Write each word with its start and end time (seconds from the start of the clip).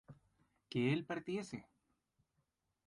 que 0.67 0.91
él 0.93 1.05
partiese 1.05 1.67